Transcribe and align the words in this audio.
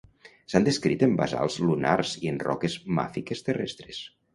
S'ha 0.53 0.61
descrit 0.67 1.03
en 1.09 1.13
basalts 1.21 1.59
lunars 1.67 2.17
i 2.25 2.35
en 2.35 2.43
roques 2.49 2.83
màfiques 3.01 3.51
terrestres. 3.51 4.07